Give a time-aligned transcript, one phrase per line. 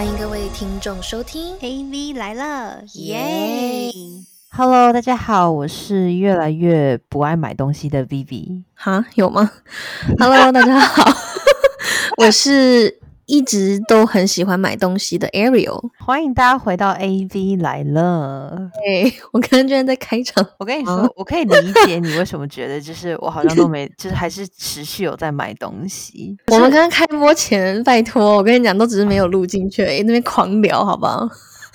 [0.00, 3.92] 欢迎各位听众收听 AV 来了，耶
[4.48, 8.62] ！Hello，大家好，我是越来越不爱买东西的 Vivi。
[8.74, 9.50] 哈，有吗
[10.18, 11.04] ？Hello，大家好，
[12.16, 12.98] 我是
[13.30, 15.88] 一直都很喜欢买东西的 Ariel。
[16.04, 18.68] 欢迎大家回到 AV 来了。
[18.84, 26.36] 哎，我刚刚居然在开场，我跟你说，啊我可以理解你为什么觉得，就是我好像都没，就是还是持续有在买东西。
[26.50, 31.28] 我们刚刚开播前，拜托，我跟你讲，都只是没有录进去那边狂聊，好不好？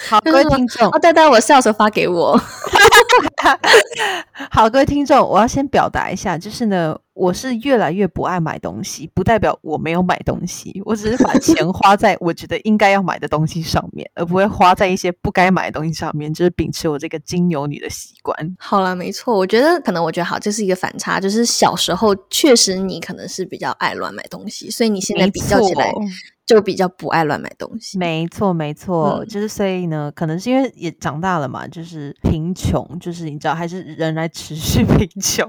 [0.09, 2.37] 好，各位听众，哦，对对，我笑的时候发给我。
[4.51, 18.35] 好，各位听众，我要先表达一下，就是呢，我是越来越不爱买东西，不代表我没有买东西，我只是把钱花在我觉得应该要买的东西上面， 而不会花在一些不该买的东西上面，就是秉持我这个金牛女的习惯。
[18.57, 26.01] 好啦，没错，我觉得可能我觉得好，这是一个反差，就是小时候确实你可能是比较爱乱买东西，所以你现在比较起来错
[26.45, 27.97] 就比较不爱乱买东西。
[27.97, 35.47] 没错，没错，嗯就是所以呢，可能是因为也长大了嘛，就是贫穷，就是你知道，还是仍然持续贫穷，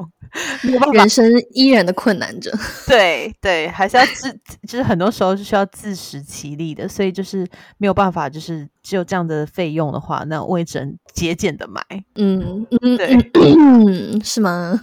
[0.92, 2.50] 人生依然的困难着，
[2.88, 4.32] 对对，还是要自，
[4.66, 7.46] 就是很多时候是需要自食其力的，所以就是
[7.78, 11.82] 没有办法，就是只有这样的费用的话，那我也只能节俭的买。
[12.14, 14.80] 嗯嗯对嗯嗯，是吗？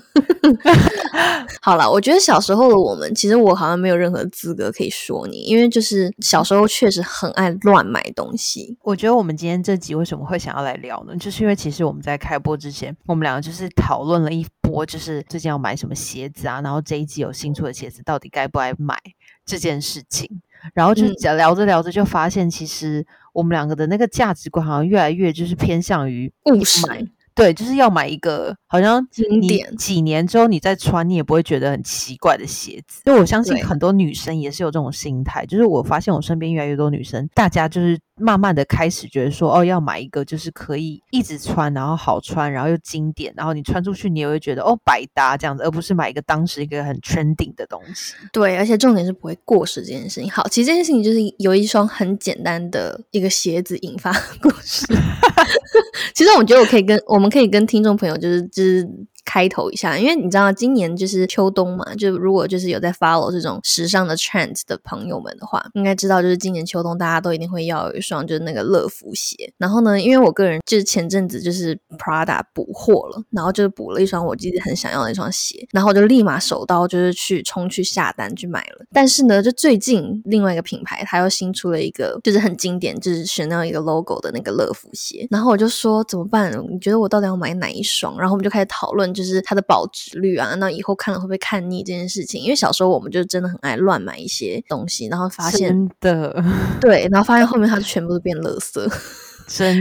[1.62, 8.78] 好了，我觉得小时候的我们，其实我好像没有任何资格可以说你，因为就是小时候确实很爱乱买东西。
[8.82, 11.16] 我觉得我们今天这集为什么会想要来聊呢？
[11.16, 19.00] 就是因为其实我们在开播之前，我们两个就是讨论了一波，就是最近要买什么鞋子啊，然后这一季有新出的鞋子到底该不该买
[19.46, 20.42] 这件事情。
[20.74, 26.88] 然后就聊着聊着就发现，其实我们两个的那个价值观好像越来越就是偏向于务实。
[26.88, 27.06] 买，
[27.36, 33.02] 对，就是要买一个好像经典几年之后你再穿，你也不会觉得很奇怪的鞋子。
[33.06, 48.14] 就我相信很多女生也是有这种心态，就是我发现我身边越来越多女生，大家就是慢慢的开始觉得说，哦，要买一个就是可以一直穿，然后好穿，然后又经典，然后你穿出去你也会觉得哦百搭这样子，而不是买一个当时一个很 trending 的东西。
[48.32, 50.30] 对，而且重点是不会过时这件事情。
[50.30, 54.12] 好，其实这件事情就是有一双很简单的一个鞋子引发
[54.42, 54.86] 故事。
[56.14, 58.86] 其实我觉得我可以跟我我们可以跟听众朋友就是就是
[59.26, 69.52] 开头一下，因为你知道今年就是秋冬嘛，就如果就是有在 follow 这种时尚的 trend 的朋友们的话，应该知道就是今年秋冬大家都一定会要有一双就是那个乐福鞋。
[69.58, 78.86] 然后呢，因为我个人就是前阵子就是 Prada 补货了，然后就是补了一双我自己很想要的一双鞋，然后我就立马手刀就是去冲去下单去买了。
[78.92, 86.52] 但是呢，就最近另外一个品牌它又新出了一个就是很经典，就是 Chanel 一个 logo 的那个乐福鞋，然后我就说怎么办？
[86.70, 88.18] 你觉得我到底要买哪一双？
[88.18, 92.42] 然后我们就开始讨论就是它的保值率啊，那以后看了会不会看腻这件事情？
[92.42, 96.44] 因为小时候我们就真的很爱乱买一些东西，然后发现真的，
[96.82, 98.92] 对，然后发现后面它就全部都变垃圾。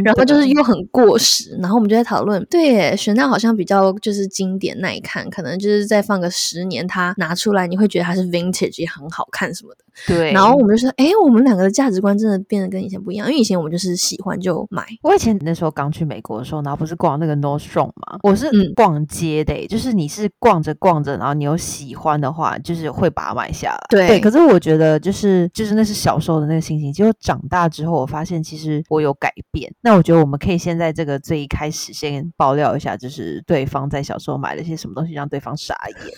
[0.05, 9.85] 然后就是又很过时，然后我们就在讨论，对耶，雪奈好像比较就是经典耐看，可能就是再放个十年，它拿出来你会觉得它是 vintage 也很好看什么的。
[10.07, 10.33] 对。
[10.33, 23.79] 然后我们就说，哎，我们两个的价值观真的变得跟以前不一样，因为以前我们就是喜欢就买，我以前那时候刚去美国的时候，然后不是逛那个 Nordstrom 嘛，我是嗯逛街的欸、就是你是逛着逛着，然后你有喜欢的话，就是会把它买下来。
[23.89, 29.62] 对可是我觉得就是就是那是小时候的那个心情，结果长大之后，我发现其实我有改变。
[29.81, 36.15] 那我觉得我们可以先在这个最一开始先爆料一下，就是对方在小时候买了些什么东西让对方傻眼。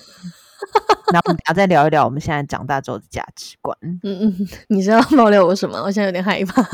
[1.12, 3.76] 然后我们等下再聊一聊我们现在长大之后的价值观。
[3.82, 5.78] 嗯嗯，你知道爆料我什么？
[5.78, 6.66] 我现在有点害怕。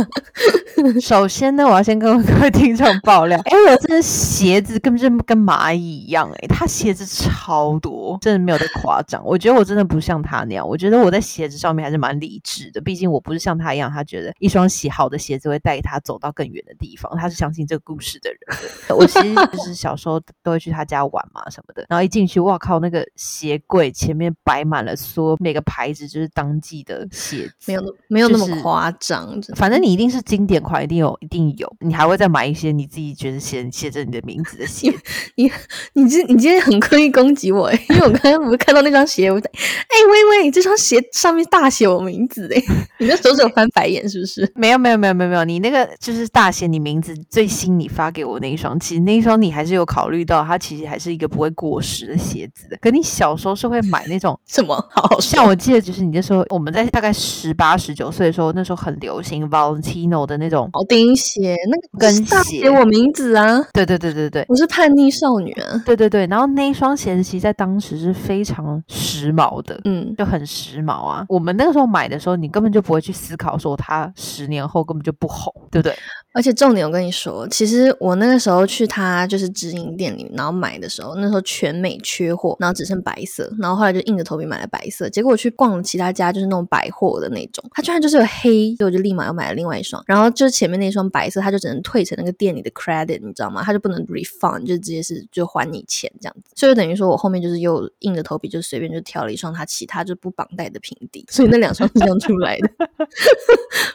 [1.01, 9.23] 首先呢，我要先跟各位听众爆料，哎，我真的鞋子根本就跟蚂蚁一样，哎，他鞋子超多，真的没有在夸张。
[9.25, 18.39] 我觉得我真的不像他那样，我觉得我在鞋子上面还是蛮理智的，毕竟我不是像他一样，他觉得一双洗好的鞋子会带他走到更远的地方，他是相信这个故事的人。
[18.97, 31.73] 我其实就是小时候都会去他家玩嘛什么的，然后一进去，哇靠，那个鞋柜前面摆满了所有每个牌子就是当季的鞋子，没有那没有那么夸张，反正你一定是经典款，一定有，一定有。
[31.79, 34.99] 你还会再买一些你自己觉得写写着你的名字的鞋子。
[35.37, 35.51] 你
[35.93, 42.61] 你今你今天很刻意攻击我诶，因为我刚刚不是看到那双鞋，我在哎喂喂，这双鞋上面大写我名字哎，
[42.99, 44.51] 你的手指有翻白眼是不是？
[44.57, 52.77] 没有没有没有没有没有，你那个就是大写你名字最新你发给我那一双，其实那一双你还是有考虑到，它其实还是一个不会过时的鞋子的。
[52.81, 54.75] 可你小时候是会买那种什么？
[54.91, 64.45] 好好像我记得，就是你那时候我们在大概十八十九岁的时候，那时候很流行 Valentino 的那种铆钉鞋，那个跟大鞋写我名字啊，对对对对对。
[64.49, 65.83] 我是叛逆少女啊。
[65.85, 71.25] 对对对，然后那一双鞋子其实在当时是非常时髦的，嗯，就很时髦啊。
[71.29, 75.95] 我们那个时候买的时候，你根本就不会去思考说它十年后根本就不红，对不对？
[76.33, 85.09] 而且重点我跟你说，其实我那个时候去他就是直营店里，然后买的时候，那时候全美缺货，然后只剩白色，然后后来就硬着头皮买了白色。
[85.09, 90.03] 结果我去逛了其他家，就是那种百货的那种，它居然就是有黑，所以我就立马又买了另外一双。
[90.07, 93.63] 然后就是前面那双白色，它就只能退成那个店里的 credit，你知道吗？
[93.65, 96.51] 它就不能 refund，就直接是就还你钱这样子。
[96.55, 102.71] 所以等于说我后面就是又硬着头皮就随便就挑了一双它其他就不绑带的平底，所以那两双是这样出来的。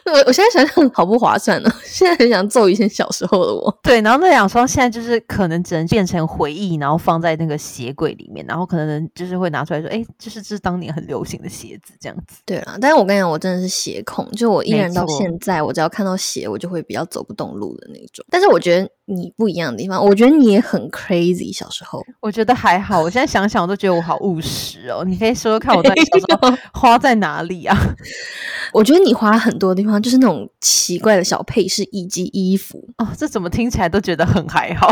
[0.12, 3.78] 我我现在想想好不划算呢、现在很想揍一下小时候的我。
[3.82, 12.38] 对，然后那两双现在就是可能只能变成回忆，然后放在那个鞋柜里面，然后可能就是会拿出来说，哎，这是这是当年很流行的鞋子这样子。
[12.44, 18.24] 对啦，但是我跟你讲，我真的是鞋控，就我依然到现在，我只要看到鞋，我就会比较走不动路的那种。
[18.30, 21.52] 但是我觉得你不一样的地方，我觉得你也很 crazy。
[21.56, 25.04] 小时候，我觉得还好，我现在想想我都觉得我好务实哦。
[25.06, 27.76] 你可以说说看我在小时候花在哪里啊？
[28.74, 34.88] 我觉得你花很多地方就是那种奇怪的小配饰以及衣服，哦，这怎么听起来都觉得很还好。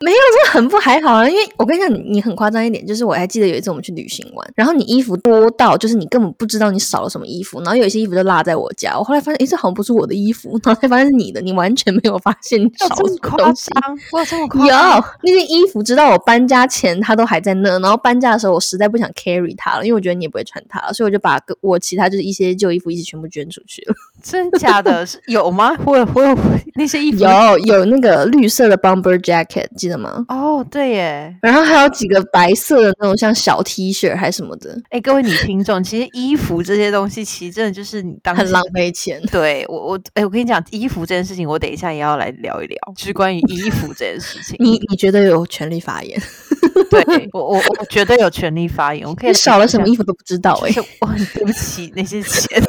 [0.00, 1.28] 没有，这很不还好啊。
[1.28, 13.70] 因为我跟你讲，你你很夸张一点，就是我还记得有一次我们去旅行玩，然后你衣服多到就是你根本不知道你少了什么衣服，然后有一些衣服就落在我家，我后来发现，诶，这好像不是我的衣服，然后才发现是你的，你完全没有发现你少了什么东西。
[13.80, 13.98] 张？
[14.12, 15.04] 我这么夸有？
[15.22, 23.94] 那件衣服，直到我搬家前它都还在那，然后搬家的时候我实在不想 carry 它了，因为我觉得你也不会穿它，所以我就把我其他就是一些旧衣服一起全部捐出去了。
[24.22, 25.04] 真假的？
[25.06, 25.76] 是有吗？
[25.84, 26.36] 我有我有
[26.74, 30.24] 那些衣服有有那个绿色的 bomber jacket，记得吗？
[30.28, 31.36] 哦，对耶。
[31.42, 39.20] 然后还有几个白色的那种像小 T 恤还是什么的，哎，各位女听众，其实衣服这些东西，其实真的就是你当时很浪费钱。
[39.32, 44.56] 对我我哎，我跟你讲，衣服这件事情，我等一下也要来聊一聊，就是关于衣服这件事情。
[44.64, 46.16] 你你觉得有权利发言？
[46.88, 52.62] 对我我我绝对有权利发言，我可以少了什么衣衣服都不知道哎、就是我很 对不起那些钱。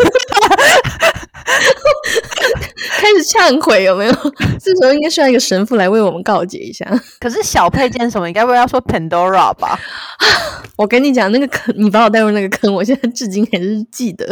[3.00, 4.12] 开始忏悔有没有？
[4.60, 6.86] 这时候应该需要一个神父来为我们告解一下。
[7.20, 9.80] 可是小配件什么，你该不会要说 Pandora 吧？
[10.78, 14.26] 我跟你讲，那个坑，你把我带入那个坑，我现在至今还是记得，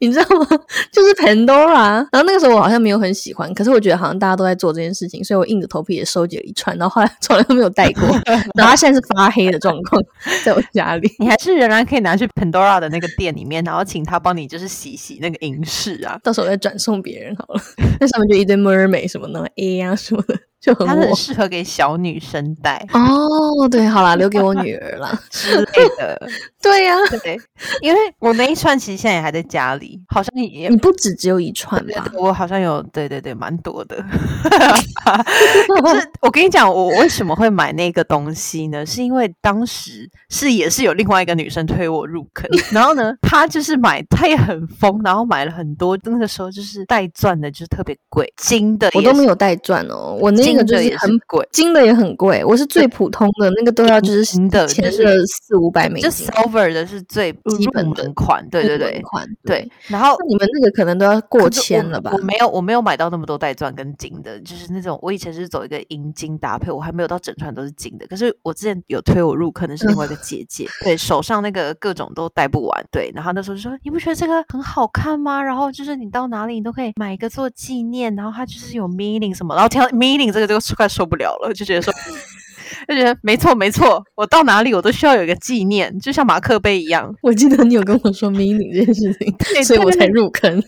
[0.00, 0.46] 你知道吗？
[0.92, 2.04] 就是 Pandora。
[2.10, 8.02] 然后那个时候我好像没有很喜欢，可是我觉得好像大家都在做这件事情，所以我硬着头皮也收集了一串，然后后来从来都没有戴过，
[8.54, 10.02] 然后它现在是发黑的状况，
[10.44, 11.10] 在我家里。
[11.18, 16.18] 你还是仍然可以拿去 Pandora 的那个店里面，然后请他帮你就是洗洗那个银饰啊。
[16.22, 17.60] 到时候再转送别别人好了，
[18.00, 21.14] 那上面就一堆 mermaid 什么的 A 啊什么的，就很它很。
[21.14, 25.18] 适合给小女生戴哦，对，好啦，留给我女儿啦。
[25.30, 26.20] 之类的。
[26.60, 27.38] 对呀、对，
[27.82, 32.10] 因为我那一串其实现在也还在家里，好像也你不止只有一串吧？
[32.14, 33.96] 我好像有，对对对，蛮多的。
[35.82, 38.84] 可是我跟你讲，我为什么会买那个东西呢？
[38.86, 51.48] 是因为当时是也是有另外一个女生推我入坑， 然后呢，她就是买，她也很疯，然后买了很多，那个时候就是带钻的，就是特别贵，金的我都没，有带钻哦，我那金个就是很贵。
[51.52, 59.68] 金的也很贵，我是最普通的那个都要就是银的前就是四五百美就金，silver 的是最基本的款，对对对款对。
[59.88, 62.18] 然后你们那个可能都要过千了吧我？
[62.18, 68.06] 没有，我没有买到那么多带钻跟金的，就是那种我以前是走一个银金搭配，我还没有到整串都是金的。
[68.06, 73.10] 可是我之前有推我入坑的是另外一个姐 姐，对手上那个各种都戴不完，对。
[73.14, 75.42] 然后那时候就说你不觉得这个很好看吗？
[75.42, 81.92] 然后就是你到哪里你都可以买一个做纪念，然后它就是有 meaning 什么，然后听到 meaning 这个这个快受不了了，就觉得说。
[82.88, 87.12] 就觉得没错没错，我到哪里我都需要有一个纪念，就像马克杯一样。
[87.22, 90.62] 我记得你有跟我说 meaning 这件事情，对 所以我才入坑。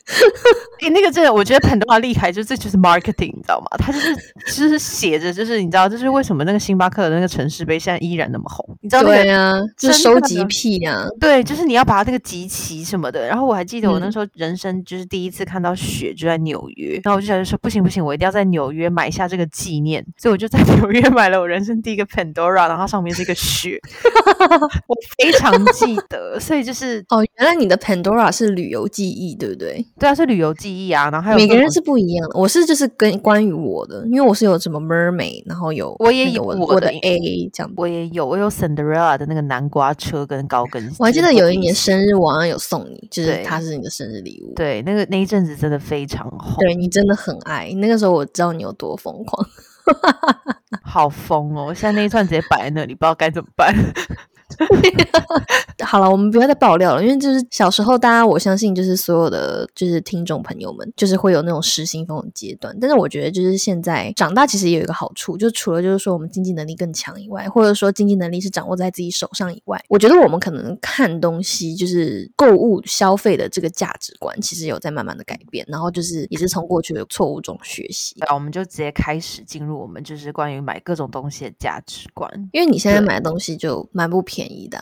[0.81, 3.67] 诶，那个真的，我觉得 Pandora 厉害，就这就是 marketing，你知道吗？
[3.79, 4.15] 它就是
[4.47, 11.07] 就是写着，就是你知道，就是为什么那个星巴克的那个城市杯现在依然那么红，你知道那个对啊，就是收集癖啊。
[11.19, 13.27] 对，就是你要把它那个集齐什么的。
[13.27, 17.01] 然后我还记得我那嗯时候人生就是第一次看到雪，就在纽约。
[17.03, 20.05] 然后我就想说，不行不行，我一定要在纽约买下这个纪念。
[20.17, 23.79] 所以我就在纽约买了我人生第一个 Pandora，然后它上面是一个雪，
[24.87, 26.39] 我非常记得。
[26.41, 29.87] 所以就是哦，原来你的 Pandora 是旅游记忆，对不对？
[29.99, 31.11] 对啊，是旅游记忆啊。
[31.11, 32.39] 然后还有每个人是不一样的。
[32.39, 37.73] 我是就是跟关于我的，因为我是有什么 mermaid，然后有我也有我的我的 A 这样。
[37.77, 40.97] 我也有，我有 Cinderella 的那个南瓜车跟高跟鞋。
[40.99, 44.55] 我还记得有一年生日，我好像有送你，就是对它是你的生日礼物。
[44.55, 49.47] 对那个那一阵子真的非常红，对你真的很爱，那个时候我知道你有多疯狂。
[50.97, 51.75] 好疯哦！
[51.75, 53.75] 现在那一串直接摆在那里，不知道该怎么办。
[55.85, 62.77] 好了，我们不要再爆料了，因为就是小时候，大家我相信就是所有的就是听众朋友们，就是会有那种失心疯的阶段。
[62.81, 75.65] 但是我觉得就是现在长大其实也有一个好处，就除了就是说我们经济能力更强以外，或者说经济能力是掌握在自己手上以外，我觉得我们可能看东西就是购物消费的这个价值观，其实有在慢慢的改变。
[75.69, 78.15] 然后就是也是从过去的错误中学习。
[78.19, 84.81] 那我们就直接开始进入我们就是关于买各种东西的价值观，因为你现在买的东西就蛮不便宜的。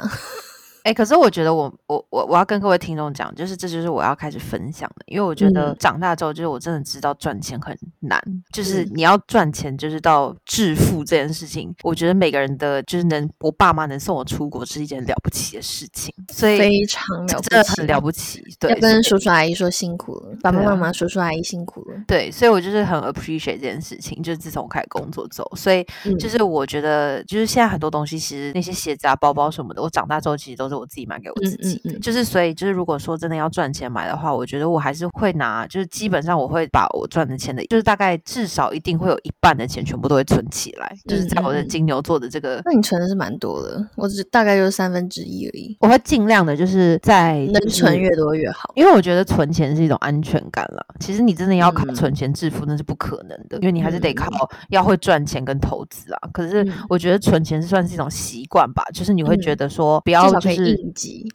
[0.84, 8.22] 哎，可是我觉得我我我我要跟各位听众讲，就是这就是我要开始分享的，因为我觉得长大之后，就是我真的知道赚钱很难，
[8.52, 18.44] 就是你要赚钱，就是到致富这件事情，我觉得每个人的就是能我爸妈能送我出国是一件了不起的事情，所以非常了不起，真的很了不起。
[18.60, 21.96] 对，要跟叔叔阿姨说辛苦了，爸爸妈妈、叔叔阿姨辛苦了。
[22.06, 25.82] 对，所以我就是很 appreciate 这件事情，就是自从我开始工作之后，所以
[26.20, 42.60] 就是我觉得就是现在很多东西，其实那些鞋子啊、包包什么的，我长大之后其实都是我自己买给我自己，就是所以就是如果说真的要赚钱买的话，我觉得我还是会拿，就是基本上我会把我赚的钱的，就是大概至少一定会有一半的钱全部都会存起来，就是在我的金牛座的这个。
[42.64, 45.76] 那你存的是蛮多的，我只大概就是三分之一而已。
[45.80, 50.84] 我会尽量的，就是在能存越多越好，因为我觉得存钱是一种安全感了。
[51.00, 54.28] 其实你真的要靠存钱致富，那是不可能的，因为你还是得靠
[54.70, 56.28] 要会赚钱跟投资啊。
[56.32, 60.63] 可是我觉得存钱是算是一种习惯吧，就是你会觉得说不要就是。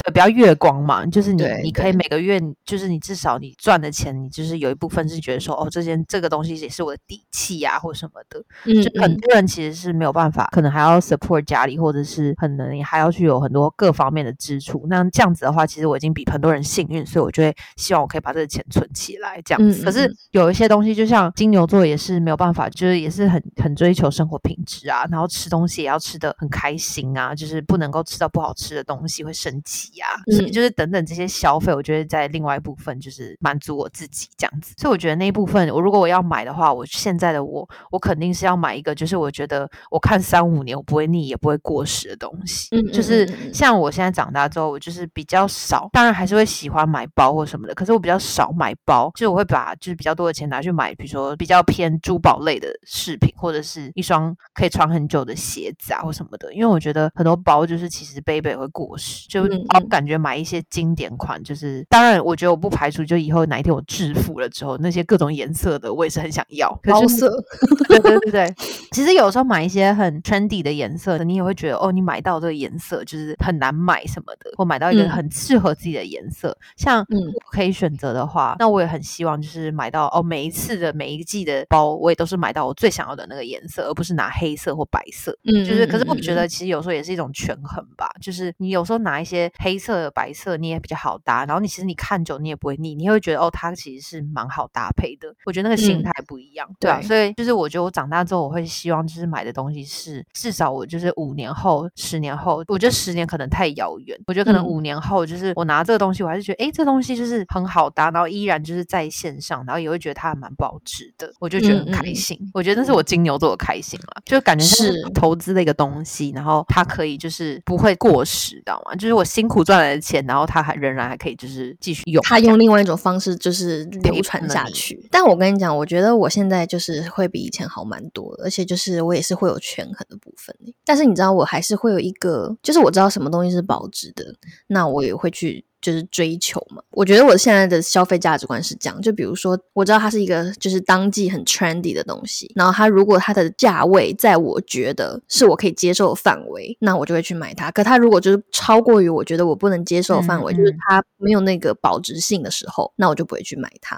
[0.04, 8.44] 对，比较月光嘛，就是你你可以每个月，就是你至少你赚的钱，你就是有一部分是觉得说，哦，这件这个东西也是我的底气呀，或什么的。
[8.66, 14.86] 嗯，就很多人其实是没有办法，可能还要 support 家里，或者是可能你还要去有很多各方面的支出。
[14.90, 19.84] 那这样子的话，其实我已经比很多人幸运，所以我就会希望我可以把这个钱存起来，这样子。
[19.84, 30.08] 可是有一些东西，就像金牛座也是没有办法，就是也是很很追求生活品质啊，然后吃东西也要吃的很开心啊，就是不能够吃到不好吃的东西会升级呀。
[30.32, 42.70] 嗯，就是等等这些消费，我觉得在另外一部分就是满足我自己这样子，所以我觉得那一部分，我如果我要买的话，我现在的我，我肯定是要买一个，就是我觉得我看三五年我不会腻也不会过时的东西。
[42.72, 59.48] 嗯，就是像我现在长大之后，我就是比较少，当然还是会喜欢买包或什么的，可是我比较少买包，就是我会把就是比较多的钱拿去买，比如说比较偏珠宝类的饰品，或者是一双可以穿很久的鞋子啊或什么的，因为我觉得很多包就是其实背背会过时，就
[59.90, 60.20] 感觉。
[60.20, 66.78] 买一些经典款，就是当然，我觉得我不排除，就以后哪一天我致富了之后，那些各种颜色的我也是很想要。
[66.84, 67.32] 包色，
[67.88, 68.54] 对对对对。
[68.92, 76.58] 其实有时候买一些很 trendy 的颜色，你也会觉得哦，你买到这个颜色就是很难买什么的，或买到一个很适合自己的颜色。
[76.76, 77.06] 像
[77.50, 85.34] 可以选择的话，那我也很希望就是买到哦，每一次的每一季的包，我也都是买到我最想要的那个颜色，而不是拿黑色或白色。
[85.46, 90.10] 嗯，就是，可是我觉得其实有时候也是一种权衡吧，就是你有时候拿一些黑色。
[90.12, 95.34] 白色你也比较好搭，然后你其实你看久你也不会腻，你会觉得哦，它其实是蛮好搭配的。
[95.46, 97.02] 我觉得那个心态不一样，对啊。
[97.02, 112.38] 所以就是我觉得我长大之后，我会希望就是买的东西是至少我就是五年后、十年后，我觉得十年可能太遥远，我觉得可能五年后就是我拿这个东西，我还是觉得哎，这东西就是很好搭，然后依然就是在线上，然后也会觉得它还蛮保值的，我就觉得很开心。
[112.54, 118.96] 我觉得那是我金牛座的开心了，就感觉是投资的一个东西，然后它可以就是不会过时，知道吗？
[118.96, 120.26] 就是我辛苦赚来的钱。
[120.28, 122.22] 然后他还仍然还可以，就是继续用。
[122.24, 125.08] 他用另外一种方式，就是流传下去。
[125.10, 130.56] 但我跟你讲，我觉得我现在就是会比以前好蛮多，而且就是我也是会有权衡的部分。
[130.86, 134.36] 但是你知道，我还是会有一个，就是我知道什么东西是保值的，
[134.68, 135.66] 那我也会去。
[135.82, 147.72] 就是追求嘛，我觉得我现在的消费价值观是这样，就比如说，我知道它是一个就是当季很 trendy 的东西，然后它如果它的价位在我觉得是我可以接受的范围，那我就会去买它。
[147.72, 153.98] 可它如果就是超过于我觉得我不能接受的范围，就是它没有那个保值性的时候，那我就不会去买它。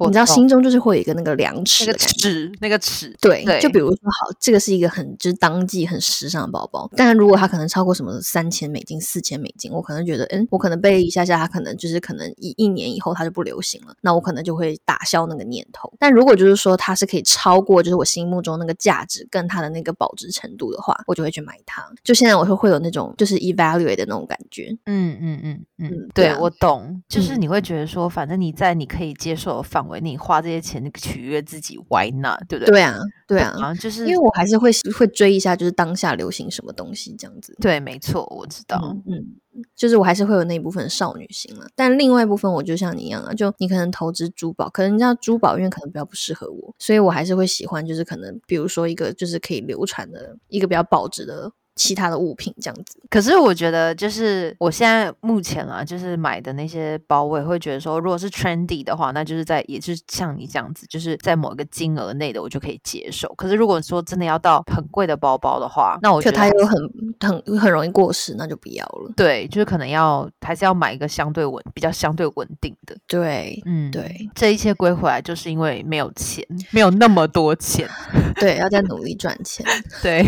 [0.00, 3.16] 你知道，心中就是会有一个那个量尺，那个尺，那个尺。
[3.20, 11.19] 对，就比如说，好，这个是一个很就是当季很时尚的包包，但如果它可能超过什么三千美金、四千美金，我可能觉得，嗯，我可能被一下。
[11.24, 15.92] 下下它可能就是可能一一年以后它就不流行了，那我可能就会打消那个念头。
[15.98, 21.84] 但如果就是说它是可以超过就是我心目中那个价值跟它的那个保值程度的话，我就会去买它。
[22.02, 24.76] 就现在我说会有那种就是 evaluate 的那种感觉。
[24.86, 32.40] 嗯嗯嗯嗯，对我懂，就是你会觉得说，反正你在你可以接受的范围，内花这些钱取悦自己，Why not？
[32.48, 32.72] 对不对？
[32.72, 37.56] 对啊，对啊，就是因为我还是会会追一下，就是当下流行什么东西这样子。
[37.60, 38.96] 对，没错，我知道。
[39.06, 39.36] 嗯。
[39.74, 51.50] 就是我还是会有那一部分少女心了，但另外一部分我就像你一样啊，就你可能投资珠宝，可能人家珠宝因为可能比较不适合我，所以我还是会喜欢，就是可能比如说一个就是可以流传的一个比较保值的。
[51.80, 53.00] 其他的物品这样子。
[53.08, 63.32] 可是我觉得，就是我现在目前啊，就是买的那些包，我也会觉得说，如果是 trendy 的话，那就是在也是像你这样子，就是在某一个金额内的，我就可以接受。
[63.34, 66.78] 可是如果说真的要到很贵的包包的话，那我觉得它又很
[67.20, 69.10] 很很容易过时，那就不要了。
[69.16, 72.94] 对，就是可能要还是要买一个相对稳、比较相对稳定的。
[73.06, 77.88] 对，嗯，对，这一切归回来，就是因为没有钱，没有那么多钱。
[78.36, 79.64] 对，要再努力赚钱。
[80.02, 80.26] 对。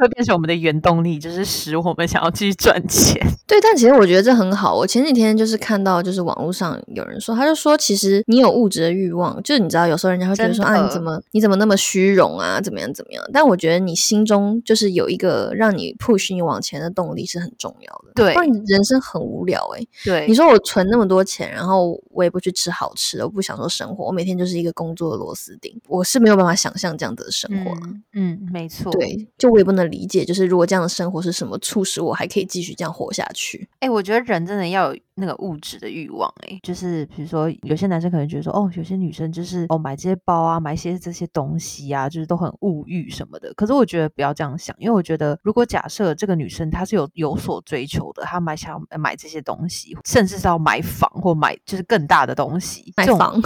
[0.00, 3.20] 会变成我们的原动力，就是使我们想要继续赚钱。
[3.46, 4.74] 对，但其实我觉得这很好。
[4.76, 13.24] 我前几天就是看到，就是网络上有人说，他就说，其实你有物质的欲望，就是你知道，有时候人家会觉得说啊，你怎么你怎么那么虚荣啊，怎么样怎么样？
[13.32, 18.12] 但我觉得你心中就是有一个让你 push 你往前的动力是很重要的。
[18.14, 19.84] 对，不然人生很无聊哎。
[20.04, 27.76] 对，你说我存那么多钱，然后我也不去吃好吃的，我不享受生活，我每天就是一个工作的螺丝钉，我是没有办法想象这样子的生活。
[28.14, 28.92] 嗯，没错。
[28.92, 33.68] 对，就我也不能理解，就是如果这样的生活是什么促使我还可以继续这样活下去？
[33.80, 36.32] 哎，我觉得人真的要有那个物质的欲望。
[36.46, 43.52] 哎，就是比如说，有些男生可能觉得说，哦，有些女生就是哦，买这些包啊，买些这些东西啊，就是都很物欲什么的。
[43.54, 53.40] 可是我觉得不要这样想，因为我觉得如果假设这个女生她是有有所追求的，她买想买这些东西，甚至是要买房或买就是更大的东西，买房。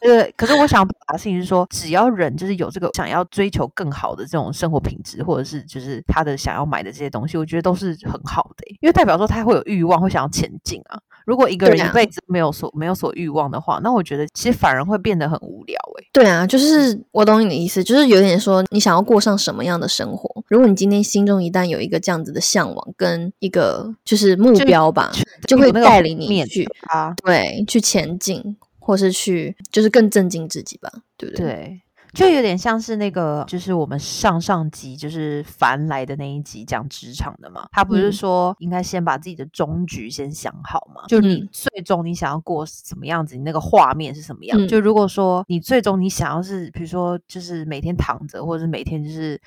[0.00, 10.98] 对，可是我想表达的事情是说，只要人就是有这个想要追求更好的这种生活品质，或者是就是他的想要买的这些东西，我觉得都是很好的，因为代表说他会有欲望，会想要前进啊。
[11.24, 15.76] 如果一个人一辈子没有所没有所欲望的话，那我觉得其实反而会变得很无聊。
[15.98, 20.30] 哎，对啊，就是我懂你的意思，就是有点说你想要过上什么样的生活。
[20.48, 25.10] 如果你今天心中一旦有一个这样子的向往跟一个就是目标吧，
[25.48, 28.56] 就会带领你去啊，对，去前进。
[28.86, 31.44] 或是去，就是更震惊自己吧，对不对？
[31.44, 31.82] 对，
[32.14, 37.66] 就有点像是那个，就是我们上上集就是凡来的那一集讲职场的嘛。
[37.72, 41.02] 他不是说应该先把自己的终局先想好嘛？
[41.08, 44.68] 就你最终你想要过什么样子，你那个画面是什么样？
[44.68, 49.40] 就如果说你最终你想要是，比如说就是每天躺着，或者是每天就是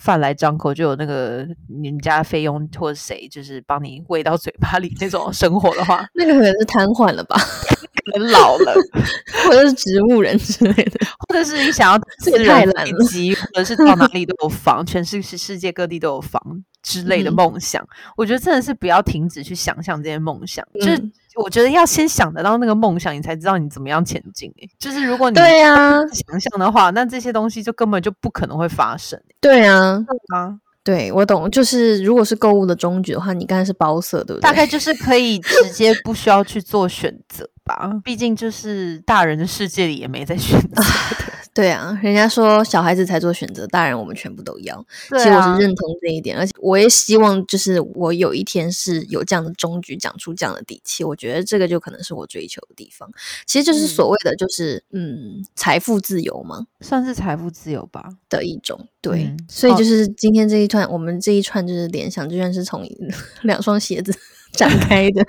[0.00, 7.36] 饭来张口就有那个你们家费用或者谁就是帮你喂到嘴巴里那种生活的话，那个可能是瘫痪了吧。
[8.12, 8.74] 可能老了，
[9.46, 16.42] 或者是植物人之类的，或者是你想要私人飞机，或者是到哪里都有房，全世世世界各地都有房
[16.82, 20.66] 之类的梦想，我觉得真的是不要停止去想象这些梦想。
[20.74, 24.52] 就是我觉得要先想得到那个梦想，你才知道你怎么样前进。
[24.78, 29.20] 就是如果你对呀想象的话，那这些东西就根本就不可能会发生。
[29.40, 30.58] 对啊，啊。
[30.82, 34.42] 对，我懂，就是如果是购物的终局的话，你刚才是包色，对不对？
[34.42, 40.82] 大概就是可以直接不需要去做选择吧，毕竟就是大人的世界里也没在选择。
[41.60, 44.82] 对啊，人家说小孩子才做选择，大人我们全部都要。
[45.10, 51.04] 其实我是认同这一点，而且我也希望就是我有一天是有这样的终局，讲出这样的底气。
[51.04, 53.06] 我觉得这个就可能是我追求的地方，
[53.44, 58.88] 其实就是所谓的就是嗯财富自由嘛，算是财富自由吧的一种。
[59.02, 62.88] 对，所以就是今天这一串，我们这一串就是联想，就算是从
[63.42, 64.14] 两双鞋子。
[64.52, 65.26] 展开的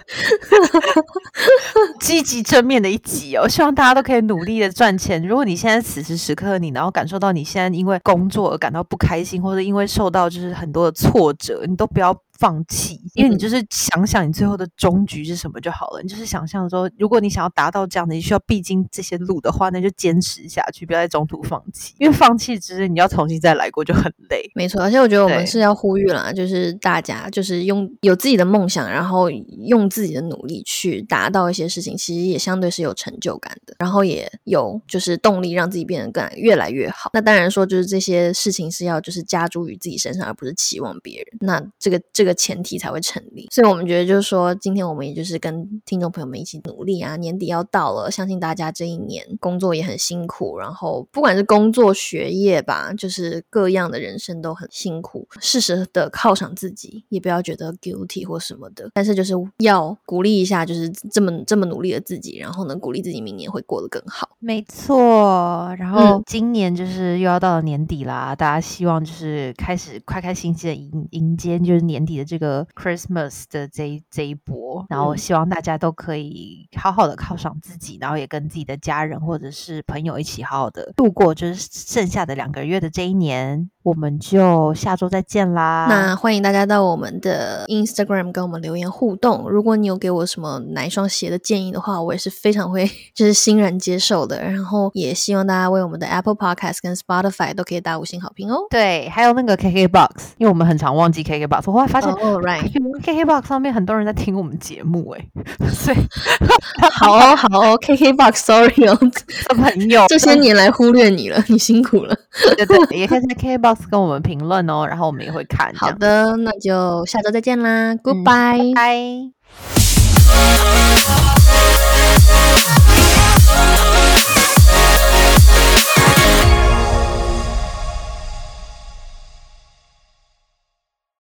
[2.00, 5.26] 积极正面的一集哦，希望大家都可以努力的赚钱。
[5.26, 12.16] 如果你现在此时此刻，你然后感受到你现在因为工作而感到不开心，或者因为受到就是很多的挫折，你都不要。
[12.42, 16.02] 放弃，因为你就是想想你最后的终局是什么就好了。
[16.02, 21.94] 你就是想象说，如果你想要达到这样的，你需要必经这些路的话，那就坚持下去，不要在中途放弃。
[22.00, 24.50] 因为放弃之后，你要重新再来过就很累。
[24.56, 37.12] 没错，而且我觉得我们是要呼吁啦，就是大家就是用有自己的梦想，然后用自己的努力去达到一些事情，其实也相对是有成就感的，然后也有就是动力让自己变得更越来越好。
[37.14, 41.28] 那当然说，就是这些事情是要就是加诸于自己身上，而不是期望别人。
[41.42, 42.31] 那这个这个。
[42.34, 64.30] 前提才会成立，所以我们觉得就是说，今天我们也就是跟听众朋友们一起努力啊，年底要到了，相信大家这一年工作也很辛苦，然后不管是工作、学业吧，就是各样的人生都很辛苦，适时的犒赏自己，也不要觉得 guilty 或什么的，但是就是要鼓励一下，就是这么这么努力的自己，然后呢，鼓励自己明年会过得更好。
[64.40, 72.32] 没错，然后今年就是又要到了年底啦，大家希望就是开始开开心心的迎迎接就是年底的。
[72.32, 83.70] 这个 Christmas 的这一这一波，然后希望大家都可以好好的犒赏自己，然后也跟自己的家人或者是朋友一起好好的度过，就是剩下的两个月的这一年。
[83.84, 85.88] 我们就下周再见啦！
[85.90, 89.50] 那欢迎大家到我们的 Instagram 跟我们留言互动。
[89.50, 94.40] 如果你有给我什么哪一双鞋的建议的话，我也是非常会 就是欣然接受的。
[94.44, 98.60] 然后也希望大家为我们的 Apple Podcast 跟 Spotify 都可以打五星好评哦。
[98.70, 105.26] 对，还有那个 KKBox，因为我们很常忘记 KKBox，我后来发现哦，Right，KKBox 上面很多人在听我们节目哎，
[105.72, 105.98] 所以
[106.92, 108.98] 好哦好哦，KKBox，Sorry 哦，
[109.56, 112.16] 朋友，这些年来忽略你了，你辛苦了。
[112.56, 113.78] 对对，也可以在 KKBox。
[113.90, 115.72] 跟我们评论哦，然后我们也会看。
[115.76, 119.32] 好的，那就下周再见啦，Goodbye。